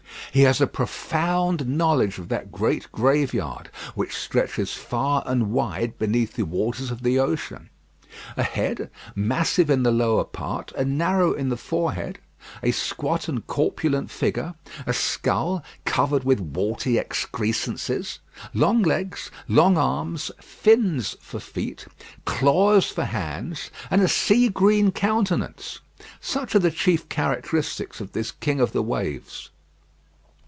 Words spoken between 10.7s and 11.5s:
and narrow in